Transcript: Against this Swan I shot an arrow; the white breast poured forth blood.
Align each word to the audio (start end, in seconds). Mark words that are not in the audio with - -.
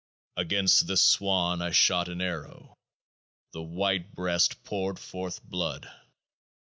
Against 0.35 0.87
this 0.87 1.03
Swan 1.03 1.61
I 1.61 1.69
shot 1.69 2.09
an 2.09 2.21
arrow; 2.21 2.79
the 3.53 3.61
white 3.61 4.15
breast 4.15 4.63
poured 4.63 4.97
forth 4.97 5.43
blood. 5.43 5.91